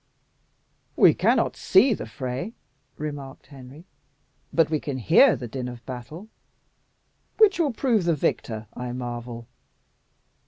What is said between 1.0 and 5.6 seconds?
cannot see the fray," remarked Henry; "but we can hear the